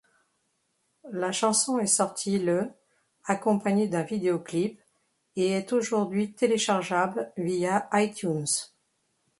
La 1.11 1.31
chanson 1.31 1.77
est 1.77 1.85
sorti 1.85 2.39
le 2.39 2.71
accompagné 3.25 3.87
d'un 3.87 4.01
vidéo-clip, 4.01 4.81
et 5.35 5.51
est 5.51 5.73
aujourd'hui 5.73 6.33
téléchargeable 6.33 7.31
via 7.37 7.87
iTunes. 7.93 8.49